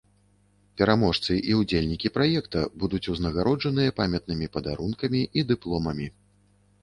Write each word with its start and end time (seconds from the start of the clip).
Пераможцы 0.81 1.35
і 1.49 1.53
ўдзельнікі 1.59 2.11
праекта 2.15 2.63
будуць 2.83 3.03
узнагароджаныя 3.13 3.95
памятнымі 4.01 4.47
падарункамі 4.55 5.21
і 5.41 5.47
дыпломамі. 5.53 6.07